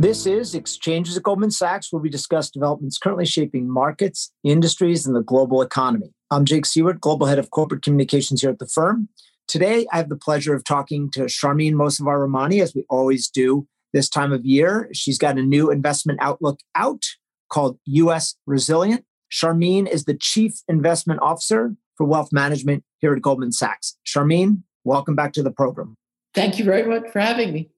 [0.00, 5.14] This is Exchanges at Goldman Sachs, where we discuss developments currently shaping markets, industries, and
[5.14, 6.14] the global economy.
[6.30, 9.10] I'm Jake Siewert, Global Head of Corporate Communications here at the firm.
[9.46, 13.68] Today, I have the pleasure of talking to Sharmeen Mossavar Rahmani, as we always do
[13.92, 14.88] this time of year.
[14.94, 17.04] She's got a new investment outlook out
[17.52, 19.04] called US Resilient.
[19.30, 23.98] Sharmeen is the Chief Investment Officer for Wealth Management here at Goldman Sachs.
[24.06, 25.94] Sharmeen, welcome back to the program.
[26.32, 27.68] Thank you very much for having me.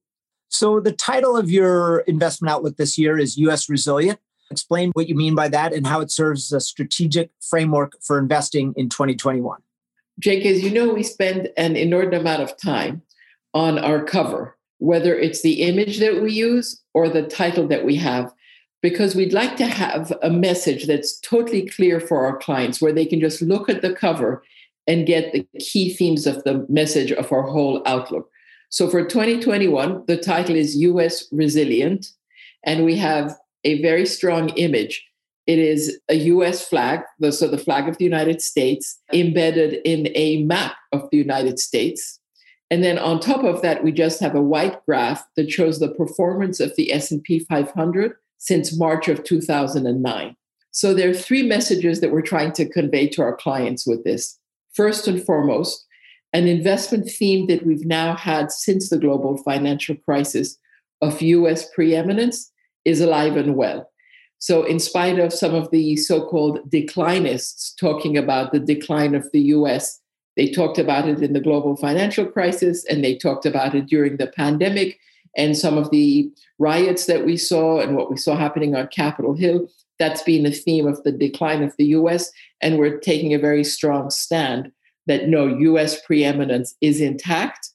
[0.52, 4.20] So, the title of your investment outlook this year is US Resilient.
[4.50, 8.18] Explain what you mean by that and how it serves as a strategic framework for
[8.18, 9.60] investing in 2021.
[10.18, 13.00] Jake, as you know, we spend an inordinate amount of time
[13.54, 17.96] on our cover, whether it's the image that we use or the title that we
[17.96, 18.30] have,
[18.82, 23.06] because we'd like to have a message that's totally clear for our clients where they
[23.06, 24.42] can just look at the cover
[24.86, 28.28] and get the key themes of the message of our whole outlook.
[28.72, 32.06] So for 2021, the title is US Resilient,
[32.64, 35.06] and we have a very strong image.
[35.46, 40.42] It is a US flag, so the flag of the United States, embedded in a
[40.44, 42.18] map of the United States.
[42.70, 45.92] And then on top of that, we just have a white graph that shows the
[45.92, 50.34] performance of the S&P 500 since March of 2009.
[50.70, 54.38] So there are three messages that we're trying to convey to our clients with this.
[54.72, 55.86] First and foremost,
[56.32, 60.56] an investment theme that we've now had since the global financial crisis
[61.00, 62.50] of US preeminence
[62.84, 63.90] is alive and well.
[64.38, 69.30] So, in spite of some of the so called declinists talking about the decline of
[69.32, 70.00] the US,
[70.36, 74.16] they talked about it in the global financial crisis and they talked about it during
[74.16, 74.98] the pandemic
[75.36, 79.34] and some of the riots that we saw and what we saw happening on Capitol
[79.34, 79.68] Hill.
[79.98, 82.30] That's been a theme of the decline of the US.
[82.60, 84.72] And we're taking a very strong stand
[85.06, 87.70] that no, US preeminence is intact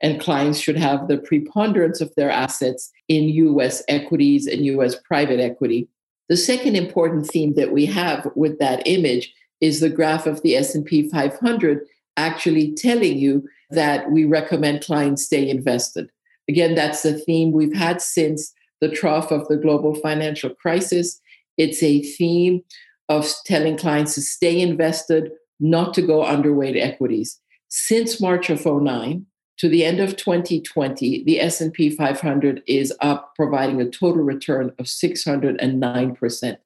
[0.00, 5.40] and clients should have the preponderance of their assets in US equities and US private
[5.40, 5.88] equity.
[6.28, 10.56] The second important theme that we have with that image is the graph of the
[10.56, 16.10] S&P 500 actually telling you that we recommend clients stay invested.
[16.48, 21.20] Again, that's the theme we've had since the trough of the global financial crisis.
[21.56, 22.62] It's a theme
[23.08, 27.40] of telling clients to stay invested, not to go underweight equities.
[27.68, 29.26] Since March of 09
[29.58, 34.86] to the end of 2020, the S&P 500 is up providing a total return of
[34.86, 36.56] 609%.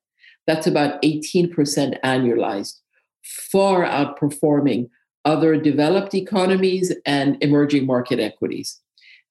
[0.46, 2.80] That's about 18% annualized,
[3.22, 4.88] far outperforming
[5.24, 8.80] other developed economies and emerging market equities.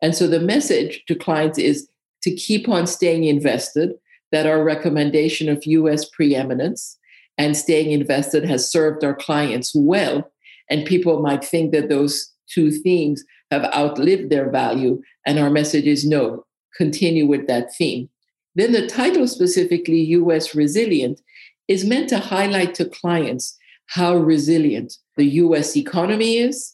[0.01, 1.89] And so the message to clients is
[2.23, 3.93] to keep on staying invested,
[4.31, 6.97] that our recommendation of US preeminence
[7.38, 10.31] and staying invested has served our clients well.
[10.69, 15.01] And people might think that those two themes have outlived their value.
[15.25, 16.46] And our message is no,
[16.78, 18.09] continue with that theme.
[18.56, 21.22] Then the title, specifically US Resilient,
[21.68, 23.57] is meant to highlight to clients
[23.88, 26.73] how resilient the US economy is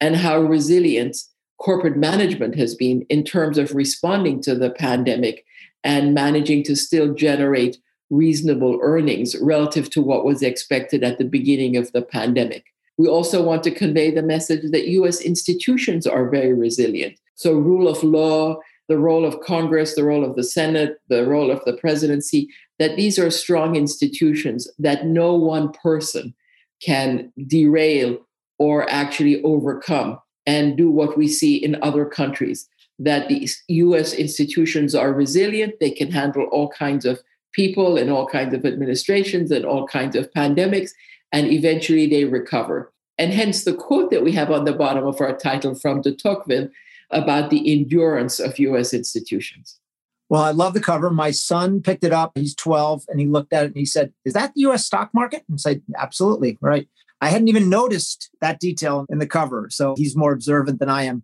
[0.00, 1.16] and how resilient
[1.58, 5.44] corporate management has been in terms of responding to the pandemic
[5.84, 7.78] and managing to still generate
[8.12, 12.66] reasonable earnings relative to what was expected at the beginning of the pandemic.
[12.98, 17.18] We also want to convey the message that US institutions are very resilient.
[17.34, 18.58] So, rule of law,
[18.88, 22.96] the role of Congress, the role of the Senate, the role of the presidency, that
[22.96, 26.34] these are strong institutions that no one person
[26.84, 28.18] can derail
[28.58, 32.68] or actually overcome and do what we see in other countries.
[32.98, 37.20] That the US institutions are resilient, they can handle all kinds of
[37.52, 40.90] people and all kinds of administrations and all kinds of pandemics,
[41.32, 42.92] and eventually they recover.
[43.18, 46.14] And hence the quote that we have on the bottom of our title from de
[46.14, 46.68] Tocqueville
[47.10, 49.78] about the endurance of US institutions.
[50.28, 51.10] Well, I love the cover.
[51.10, 52.32] My son picked it up.
[52.34, 55.10] He's 12 and he looked at it and he said, Is that the US stock
[55.12, 55.44] market?
[55.48, 56.56] And I said, Absolutely.
[56.62, 56.88] Right.
[57.20, 59.68] I hadn't even noticed that detail in the cover.
[59.70, 61.22] So he's more observant than I am.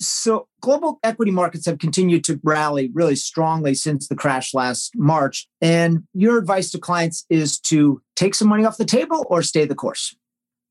[0.00, 5.46] So, global equity markets have continued to rally really strongly since the crash last March.
[5.60, 9.64] And your advice to clients is to take some money off the table or stay
[9.64, 10.16] the course?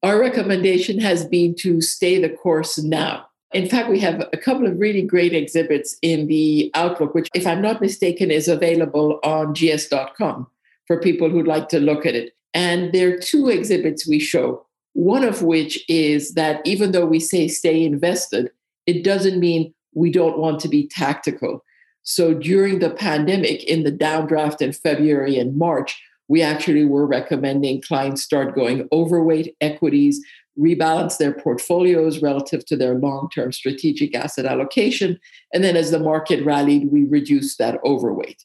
[0.04, 3.28] Our recommendation has been to stay the course now.
[3.54, 7.46] In fact, we have a couple of really great exhibits in the Outlook, which, if
[7.48, 10.48] I'm not mistaken, is available on gs.com
[10.88, 12.34] for people who'd like to look at it.
[12.54, 17.20] And there are two exhibits we show, one of which is that even though we
[17.20, 18.52] say stay invested,
[18.86, 21.64] it doesn't mean we don't want to be tactical.
[22.04, 27.82] So during the pandemic, in the downdraft in February and March, we actually were recommending
[27.82, 30.22] clients start going overweight equities,
[30.60, 35.20] rebalance their portfolios relative to their long term strategic asset allocation.
[35.54, 38.44] And then as the market rallied, we reduced that overweight.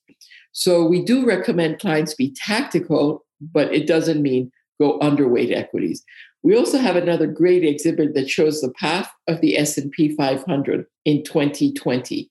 [0.53, 4.51] So we do recommend clients be tactical, but it doesn't mean
[4.81, 6.03] go underweight equities.
[6.43, 11.25] We also have another great exhibit that shows the path of the S&P 500 in
[11.25, 12.31] 2020.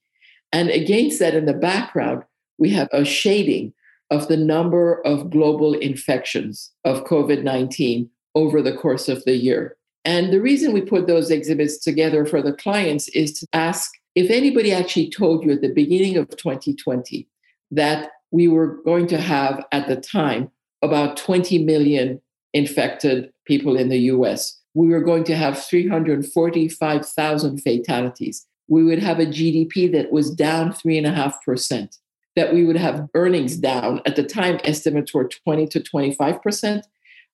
[0.53, 2.23] And against that in the background,
[2.57, 3.73] we have a shading
[4.09, 9.75] of the number of global infections of COVID-19 over the course of the year.
[10.05, 14.31] And the reason we put those exhibits together for the clients is to ask if
[14.31, 17.27] anybody actually told you at the beginning of 2020
[17.71, 20.49] that we were going to have at the time
[20.81, 22.21] about 20 million
[22.53, 24.59] infected people in the US.
[24.73, 28.45] We were going to have 345,000 fatalities.
[28.67, 31.97] We would have a GDP that was down 3.5%,
[32.35, 34.01] that we would have earnings down.
[34.05, 36.83] At the time, estimates were 20 to 25%.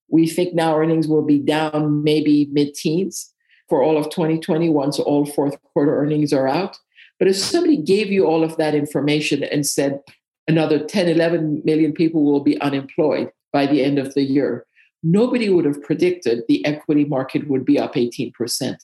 [0.09, 3.33] We think now earnings will be down maybe mid teens
[3.67, 4.93] for all of 2021.
[4.93, 6.77] So all fourth quarter earnings are out.
[7.19, 10.01] But if somebody gave you all of that information and said
[10.47, 14.65] another 10, 11 million people will be unemployed by the end of the year,
[15.03, 18.77] nobody would have predicted the equity market would be up 18%.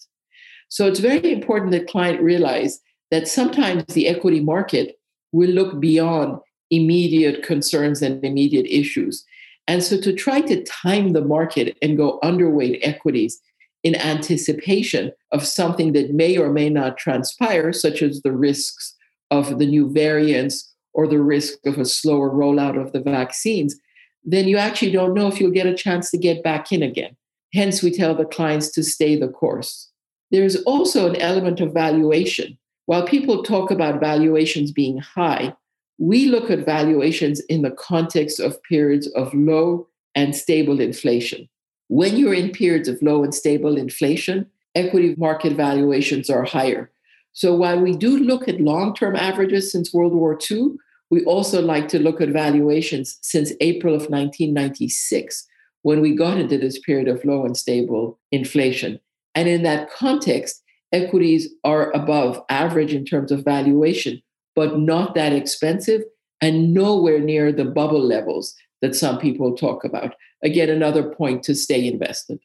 [0.67, 2.79] So it's very important that client realize
[3.09, 4.99] that sometimes the equity market
[5.31, 6.39] will look beyond
[6.69, 9.25] immediate concerns and immediate issues.
[9.67, 13.39] And so to try to time the market and go underweight equities
[13.83, 18.95] in anticipation of something that may or may not transpire, such as the risks
[19.31, 23.79] of the new variants or the risk of a slower rollout of the vaccines,
[24.23, 27.15] then you actually don't know if you'll get a chance to get back in again.
[27.53, 29.89] Hence, we tell the clients to stay the course.
[30.31, 32.57] There's also an element of valuation.
[32.85, 35.53] While people talk about valuations being high,
[35.97, 41.49] we look at valuations in the context of periods of low and stable inflation.
[41.87, 44.45] When you're in periods of low and stable inflation,
[44.75, 46.91] equity market valuations are higher.
[47.33, 50.71] So while we do look at long term averages since World War II,
[51.09, 55.45] we also like to look at valuations since April of 1996,
[55.81, 58.99] when we got into this period of low and stable inflation.
[59.35, 60.61] And in that context,
[60.91, 64.21] equities are above average in terms of valuation,
[64.55, 66.03] but not that expensive
[66.41, 70.15] and nowhere near the bubble levels that some people talk about.
[70.43, 72.39] Again, another point to stay invested.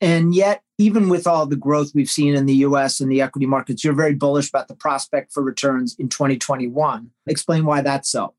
[0.00, 3.46] And yet, even with all the growth we've seen in the US and the equity
[3.46, 7.10] markets, you're very bullish about the prospect for returns in 2021.
[7.26, 8.34] Explain why that's so.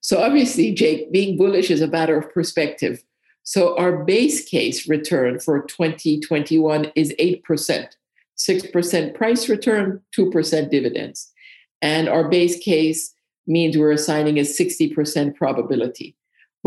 [0.00, 3.02] So, obviously, Jake, being bullish is a matter of perspective.
[3.42, 7.88] So, our base case return for 2021 is 8%,
[8.38, 11.32] 6% price return, 2% dividends.
[11.80, 13.14] And our base case
[13.46, 16.17] means we're assigning a 60% probability.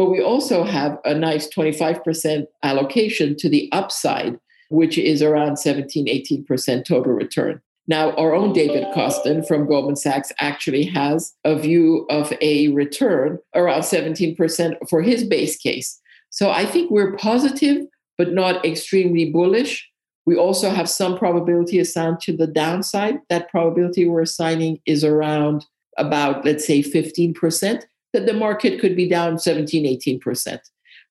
[0.01, 4.39] But we also have a nice 25% allocation to the upside,
[4.69, 7.61] which is around 17, 18% total return.
[7.87, 13.37] Now, our own David Kostin from Goldman Sachs actually has a view of a return
[13.53, 16.01] around 17% for his base case.
[16.31, 17.85] So I think we're positive,
[18.17, 19.87] but not extremely bullish.
[20.25, 23.19] We also have some probability assigned to the downside.
[23.29, 25.63] That probability we're assigning is around
[25.99, 27.83] about, let's say, 15%
[28.13, 30.59] that the market could be down 17, 18%.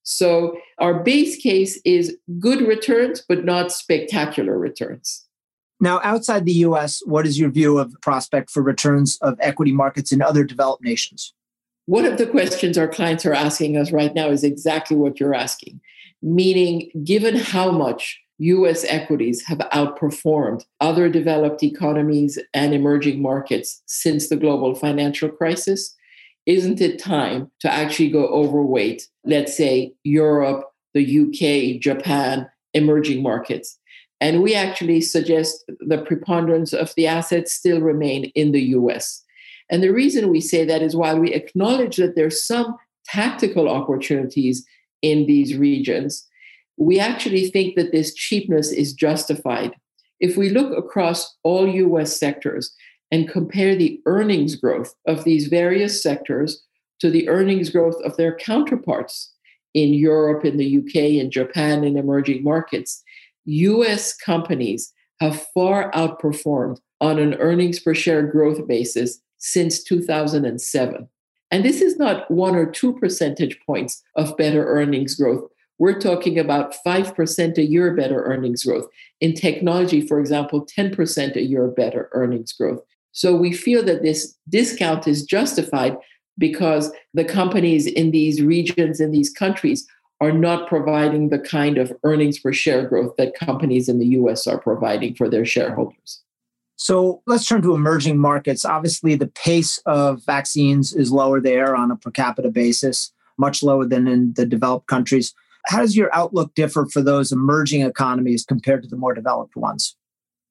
[0.03, 5.27] So our base case is good returns, but not spectacular returns.
[5.81, 10.13] Now, outside the US, what is your view of prospect for returns of equity markets
[10.13, 11.35] in other developed nations?
[11.87, 15.35] One of the questions our clients are asking us right now is exactly what you're
[15.35, 15.81] asking,
[16.23, 24.29] meaning, given how much US equities have outperformed other developed economies and emerging markets since
[24.29, 25.95] the global financial crisis,
[26.51, 30.65] isn't it time to actually go overweight, let's say Europe,
[30.95, 33.79] the UK, Japan, emerging markets?
[34.21, 39.23] And we actually suggest the preponderance of the assets still remain in the US.
[39.71, 42.77] And the reason we say that is while we acknowledge that there's some
[43.07, 44.67] tactical opportunities
[45.03, 46.27] in these regions,
[46.77, 49.73] we actually think that this cheapness is justified.
[50.19, 52.75] If we look across all US sectors,
[53.11, 56.63] and compare the earnings growth of these various sectors
[57.01, 59.33] to the earnings growth of their counterparts
[59.75, 63.03] in Europe, in the UK, in Japan, in emerging markets,
[63.47, 71.09] US companies have far outperformed on an earnings per share growth basis since 2007.
[71.51, 75.51] And this is not one or two percentage points of better earnings growth.
[75.79, 78.87] We're talking about 5% a year better earnings growth.
[79.21, 82.83] In technology, for example, 10% a year better earnings growth.
[83.13, 85.97] So we feel that this discount is justified
[86.39, 89.87] because the companies in these regions, in these countries,
[90.21, 94.47] are not providing the kind of earnings per share growth that companies in the US
[94.47, 96.23] are providing for their shareholders.
[96.77, 98.65] So let's turn to emerging markets.
[98.65, 103.85] Obviously, the pace of vaccines is lower there on a per capita basis, much lower
[103.87, 105.35] than in the developed countries.
[105.67, 109.95] How does your outlook differ for those emerging economies compared to the more developed ones?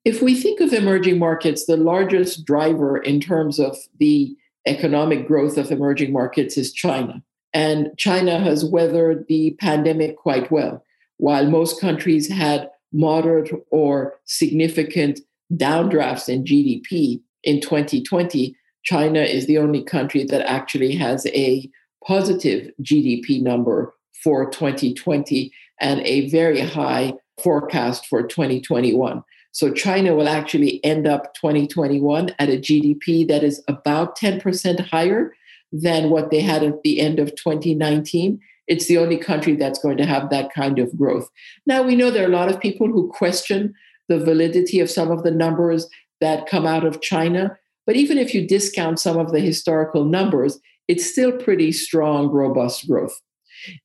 [0.05, 5.57] If we think of emerging markets, the largest driver in terms of the economic growth
[5.57, 7.21] of emerging markets is China.
[7.53, 10.83] And China has weathered the pandemic quite well.
[11.17, 15.19] While most countries had moderate or significant
[15.53, 21.69] downdrafts in GDP in 2020, China is the only country that actually has a
[22.05, 25.51] positive GDP number for 2020
[25.81, 27.13] and a very high
[27.43, 29.23] forecast for 2021.
[29.51, 35.33] So China will actually end up 2021 at a GDP that is about 10% higher
[35.71, 38.39] than what they had at the end of 2019.
[38.67, 41.27] It's the only country that's going to have that kind of growth.
[41.65, 43.73] Now, we know there are a lot of people who question
[44.07, 45.87] the validity of some of the numbers
[46.21, 47.57] that come out of China.
[47.85, 52.87] But even if you discount some of the historical numbers, it's still pretty strong, robust
[52.87, 53.19] growth.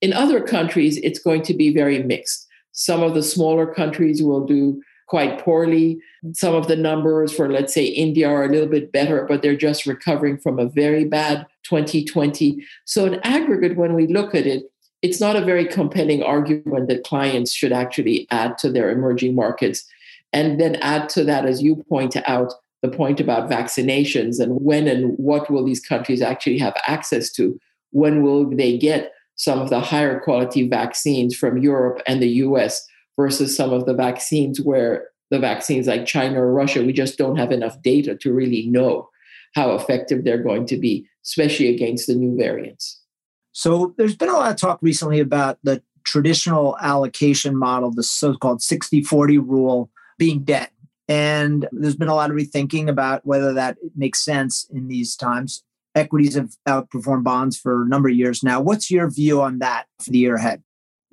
[0.00, 2.46] In other countries, it's going to be very mixed.
[2.72, 5.98] Some of the smaller countries will do quite poorly.
[6.32, 9.56] Some of the numbers for, let's say, India are a little bit better, but they're
[9.56, 12.64] just recovering from a very bad 2020.
[12.84, 14.64] So, in aggregate, when we look at it,
[15.02, 19.84] it's not a very compelling argument that clients should actually add to their emerging markets.
[20.32, 24.86] And then add to that, as you point out, the point about vaccinations and when
[24.88, 27.58] and what will these countries actually have access to?
[27.92, 32.86] When will they get some of the higher quality vaccines from Europe and the US
[33.16, 37.36] versus some of the vaccines where the vaccines like China or Russia, we just don't
[37.36, 39.08] have enough data to really know
[39.54, 43.00] how effective they're going to be, especially against the new variants.
[43.52, 48.34] So there's been a lot of talk recently about the traditional allocation model, the so
[48.34, 50.68] called 60 40 rule, being dead.
[51.08, 55.62] And there's been a lot of rethinking about whether that makes sense in these times.
[55.94, 58.60] Equities have outperformed bonds for a number of years now.
[58.60, 60.62] What's your view on that for the year ahead?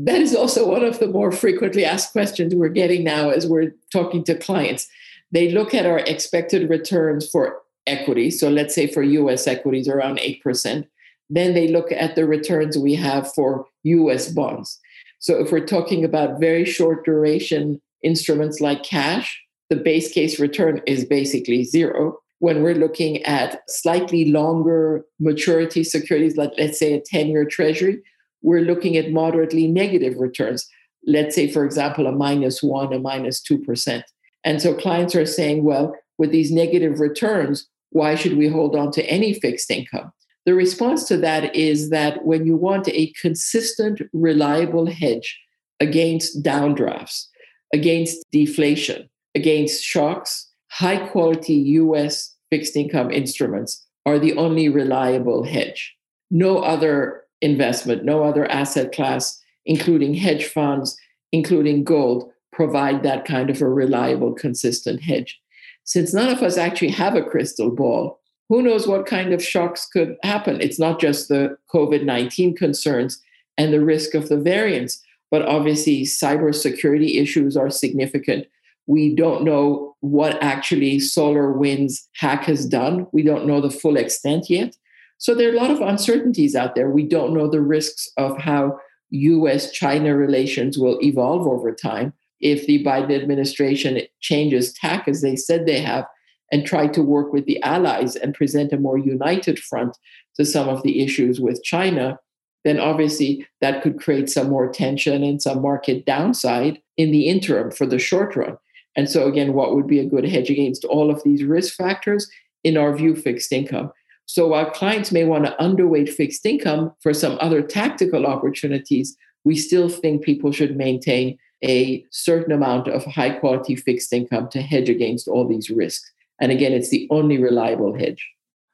[0.05, 3.73] That is also one of the more frequently asked questions we're getting now as we're
[3.91, 4.87] talking to clients.
[5.31, 8.31] They look at our expected returns for equity.
[8.31, 10.87] So let's say for US equities around 8%.
[11.29, 14.79] Then they look at the returns we have for US bonds.
[15.19, 19.39] So if we're talking about very short duration instruments like cash,
[19.69, 22.17] the base case return is basically zero.
[22.39, 28.01] When we're looking at slightly longer maturity securities, like let's say a 10 year treasury,
[28.41, 30.67] we're looking at moderately negative returns.
[31.05, 34.03] Let's say, for example, a minus one, a minus 2%.
[34.43, 38.91] And so clients are saying, well, with these negative returns, why should we hold on
[38.91, 40.11] to any fixed income?
[40.45, 45.39] The response to that is that when you want a consistent, reliable hedge
[45.79, 47.27] against downdrafts,
[47.73, 55.95] against deflation, against shocks, high quality US fixed income instruments are the only reliable hedge.
[56.31, 58.03] No other investment.
[58.03, 60.97] No other asset class, including hedge funds,
[61.31, 65.39] including gold, provide that kind of a reliable, consistent hedge.
[65.83, 68.19] Since none of us actually have a crystal ball,
[68.49, 70.59] who knows what kind of shocks could happen?
[70.59, 73.21] It's not just the COVID 19 concerns
[73.57, 78.47] and the risk of the variants, but obviously, cybersecurity issues are significant.
[78.87, 83.07] We don't know what actually SolarWinds hack has done.
[83.13, 84.75] We don't know the full extent yet.
[85.21, 86.89] So there are a lot of uncertainties out there.
[86.89, 88.79] We don't know the risks of how
[89.11, 95.35] US China relations will evolve over time if the Biden administration changes tack as they
[95.35, 96.07] said they have
[96.51, 99.95] and try to work with the allies and present a more united front
[100.37, 102.17] to some of the issues with China,
[102.63, 107.69] then obviously that could create some more tension and some market downside in the interim
[107.69, 108.57] for the short run.
[108.95, 112.27] And so, again, what would be a good hedge against all of these risk factors?
[112.63, 113.91] In our view, fixed income.
[114.31, 119.57] So while clients may want to underweight fixed income for some other tactical opportunities, we
[119.57, 124.87] still think people should maintain a certain amount of high quality fixed income to hedge
[124.87, 126.09] against all these risks.
[126.39, 128.25] And again, it's the only reliable hedge.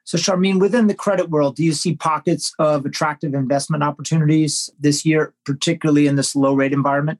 [0.04, 5.08] So, Sharmeen, within the credit world, do you see pockets of attractive investment opportunities this
[5.08, 7.20] year, particularly in this low rate environment?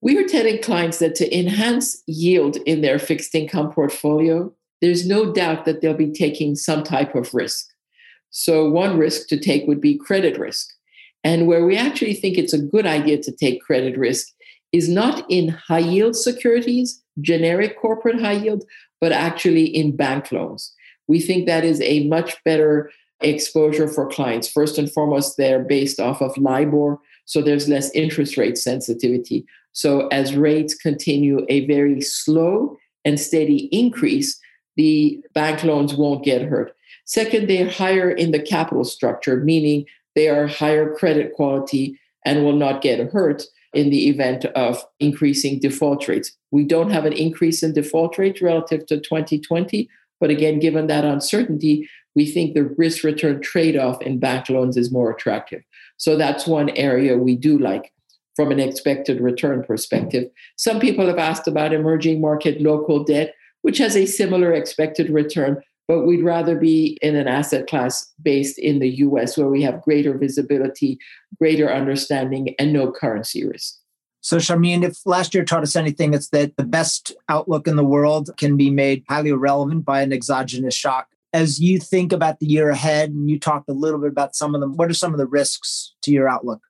[0.00, 5.32] We are telling clients that to enhance yield in their fixed income portfolio, there's no
[5.32, 7.68] doubt that they'll be taking some type of risk.
[8.38, 10.68] So, one risk to take would be credit risk.
[11.24, 14.28] And where we actually think it's a good idea to take credit risk
[14.72, 18.62] is not in high yield securities, generic corporate high yield,
[19.00, 20.70] but actually in bank loans.
[21.08, 22.90] We think that is a much better
[23.22, 24.48] exposure for clients.
[24.48, 29.46] First and foremost, they're based off of LIBOR So there's less interest rate sensitivity.
[29.72, 34.38] So as rates continue a very slow and steady increase,
[34.76, 36.75] the bank loans won't get hurt.
[37.06, 42.56] Second, they're higher in the capital structure, meaning they are higher credit quality and will
[42.56, 46.32] not get hurt in the event of increasing default rates.
[46.50, 49.88] We don't have an increase in default rates relative to 2020,
[50.20, 54.76] but again, given that uncertainty, we think the risk return trade off in bank loans
[54.76, 55.62] is more attractive.
[55.98, 57.92] So that's one area we do like
[58.34, 60.30] from an expected return perspective.
[60.56, 65.62] Some people have asked about emerging market local debt, which has a similar expected return,
[65.88, 69.82] but we'd rather be in an asset class based in the US where we have
[69.82, 70.98] greater visibility,
[71.38, 73.76] greater understanding, and no currency risk.
[74.20, 77.84] So, Sharmeen, if last year taught us anything, it's that the best outlook in the
[77.84, 81.06] world can be made highly irrelevant by an exogenous shock.
[81.32, 84.54] As you think about the year ahead, and you talked a little bit about some
[84.54, 86.60] of them, what are some of the risks to your outlook?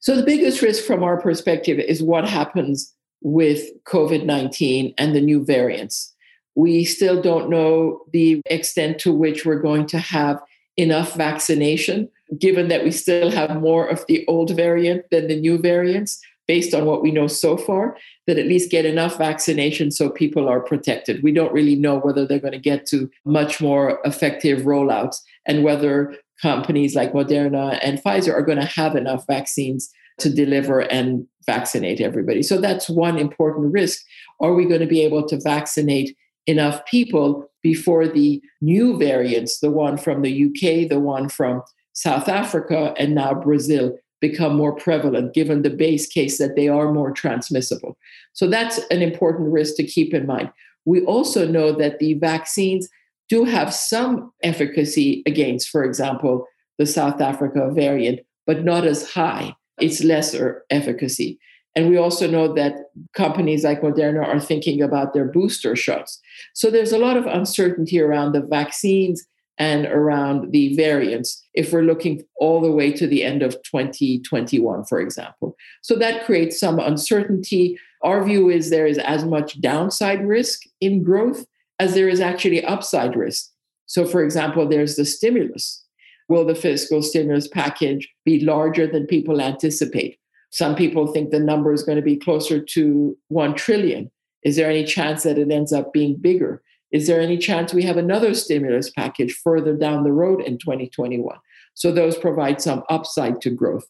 [0.00, 5.20] So, the biggest risk from our perspective is what happens with COVID 19 and the
[5.20, 6.13] new variants.
[6.54, 10.40] We still don't know the extent to which we're going to have
[10.76, 12.08] enough vaccination,
[12.38, 16.74] given that we still have more of the old variant than the new variants, based
[16.74, 17.96] on what we know so far,
[18.26, 21.22] that at least get enough vaccination so people are protected.
[21.22, 25.64] We don't really know whether they're going to get to much more effective rollouts and
[25.64, 31.26] whether companies like Moderna and Pfizer are going to have enough vaccines to deliver and
[31.46, 32.42] vaccinate everybody.
[32.42, 34.02] So that's one important risk.
[34.40, 39.70] Are we going to be able to vaccinate enough people before the new variants, the
[39.70, 45.34] one from the UK, the one from South Africa, and now Brazil, become more prevalent,
[45.34, 47.96] given the base case that they are more transmissible.
[48.32, 50.50] So that's an important risk to keep in mind.
[50.86, 52.88] We also know that the vaccines
[53.28, 56.46] do have some efficacy against, for example,
[56.78, 59.54] the South Africa variant, but not as high.
[59.78, 61.38] It's lesser efficacy.
[61.76, 66.20] And we also know that companies like Moderna are thinking about their booster shots.
[66.52, 69.26] So there's a lot of uncertainty around the vaccines
[69.58, 74.84] and around the variants if we're looking all the way to the end of 2021,
[74.84, 75.56] for example.
[75.82, 77.78] So that creates some uncertainty.
[78.02, 81.46] Our view is there is as much downside risk in growth
[81.78, 83.50] as there is actually upside risk.
[83.86, 85.84] So, for example, there's the stimulus.
[86.28, 90.18] Will the fiscal stimulus package be larger than people anticipate?
[90.54, 94.08] Some people think the number is going to be closer to 1 trillion.
[94.44, 96.62] Is there any chance that it ends up being bigger?
[96.92, 101.36] Is there any chance we have another stimulus package further down the road in 2021?
[101.74, 103.84] So those provide some upside to growth.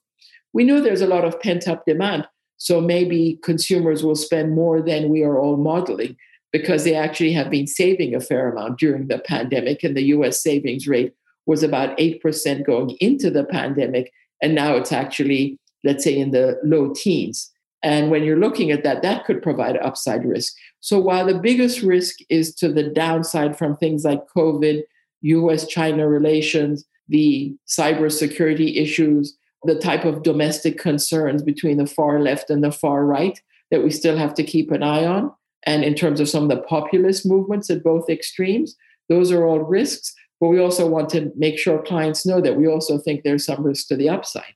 [0.54, 2.26] We know there's a lot of pent up demand.
[2.56, 6.16] So maybe consumers will spend more than we are all modeling
[6.50, 9.84] because they actually have been saving a fair amount during the pandemic.
[9.84, 11.12] And the US savings rate
[11.44, 14.10] was about 8% going into the pandemic.
[14.40, 17.50] And now it's actually let's say in the low teens.
[17.82, 20.54] And when you're looking at that, that could provide upside risk.
[20.80, 24.82] So while the biggest risk is to the downside from things like COVID,
[25.22, 32.50] US China relations, the cybersecurity issues, the type of domestic concerns between the far left
[32.50, 35.32] and the far right that we still have to keep an eye on.
[35.66, 38.76] And in terms of some of the populist movements at both extremes,
[39.08, 40.14] those are all risks.
[40.40, 43.64] But we also want to make sure clients know that we also think there's some
[43.64, 44.54] risk to the upside.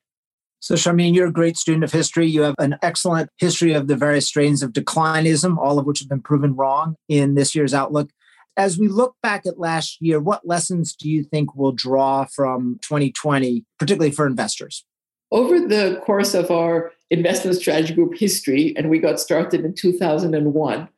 [0.61, 2.27] So, Sharmeen, you're a great student of history.
[2.27, 6.09] You have an excellent history of the various strains of declinism, all of which have
[6.09, 8.11] been proven wrong in this year's outlook.
[8.57, 12.81] As we look back at last year, what lessons do you think we'll draw from
[12.83, 14.85] 2020, particularly for investors?
[15.31, 20.89] Over the course of our investment strategy group history, and we got started in 2001,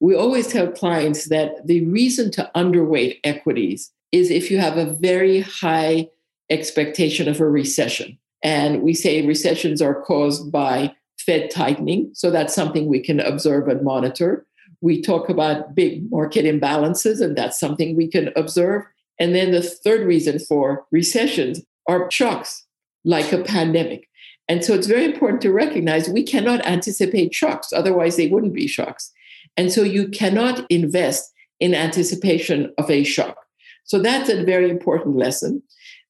[0.00, 4.92] we always tell clients that the reason to underweight equities is if you have a
[4.92, 6.08] very high
[6.50, 8.16] expectation of a recession.
[8.42, 12.10] And we say recessions are caused by Fed tightening.
[12.14, 14.46] So that's something we can observe and monitor.
[14.80, 18.84] We talk about big market imbalances, and that's something we can observe.
[19.18, 22.64] And then the third reason for recessions are shocks,
[23.04, 24.08] like a pandemic.
[24.48, 28.66] And so it's very important to recognize we cannot anticipate shocks, otherwise, they wouldn't be
[28.66, 29.12] shocks.
[29.56, 33.36] And so you cannot invest in anticipation of a shock.
[33.84, 35.62] So that's a very important lesson.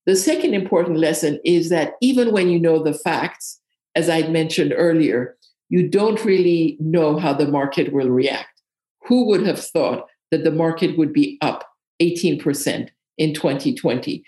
[0.08, 3.60] The second important lesson is that even when you know the facts,
[3.94, 5.36] as I mentioned earlier,
[5.68, 8.62] you don't really know how the market will react.
[9.04, 11.62] Who would have thought that the market would be up
[12.00, 14.24] 18% in 2020?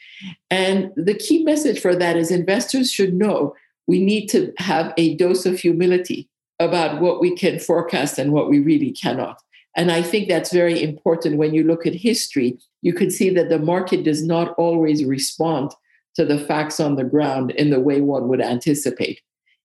[0.51, 3.55] And the key message for that is investors should know
[3.87, 8.51] we need to have a dose of humility about what we can forecast and what
[8.51, 9.41] we really cannot.
[9.77, 12.59] And I think that's very important when you look at history.
[12.83, 15.71] You can see that the market does not always respond
[16.17, 19.21] to the facts on the ground in the way one would anticipate.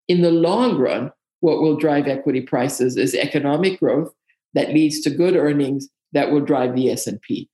[0.08, 4.14] in the long run, what will drive equity prices is economic growth
[4.54, 7.50] that leads to good earnings that will drive the S&P.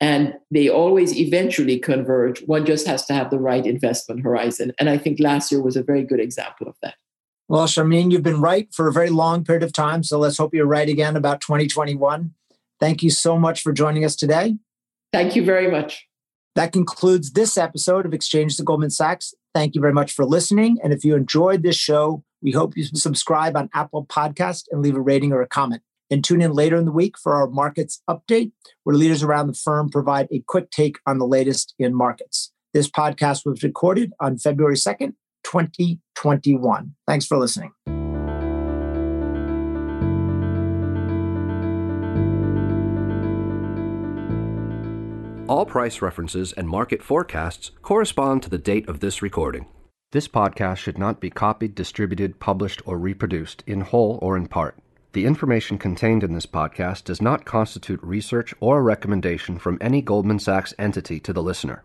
[0.00, 2.42] And they always eventually converge.
[2.42, 4.72] One just has to have the right investment horizon.
[4.78, 6.94] And I think last year was a very good example of that.
[7.48, 10.02] Well, Sharmeen, you've been right for a very long period of time.
[10.02, 12.32] So let's hope you're right again about 2021.
[12.80, 14.56] Thank you so much for joining us today.
[15.12, 16.06] Thank you very much.
[16.56, 19.32] That concludes this episode of Exchanges at Goldman Sachs.
[19.54, 20.78] Thank you very much for listening.
[20.82, 24.96] And if you enjoyed this show, we hope you subscribe on Apple Podcast and leave
[24.96, 25.82] a rating or a comment.
[26.10, 28.52] And tune in later in the week for our markets update,
[28.84, 32.52] where leaders around the firm provide a quick take on the latest in markets.
[32.74, 35.14] This podcast was recorded on February 2nd,
[35.46, 36.94] 2021.
[37.06, 37.72] Thanks for listening.
[45.48, 49.66] All price references and market forecasts correspond to the date of this recording.
[50.10, 54.76] This podcast should not be copied, distributed, published, or reproduced in whole or in part.
[55.12, 60.02] The information contained in this podcast does not constitute research or a recommendation from any
[60.02, 61.84] Goldman Sachs entity to the listener.